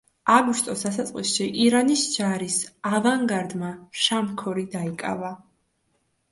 აგვისტოს 0.35 0.85
დასაწყისში 0.87 1.47
ირანის 1.65 2.07
ჯარის 2.15 2.57
ავანგარდმა 2.93 3.71
შამქორი 4.07 4.69
დაიკავა. 4.77 5.35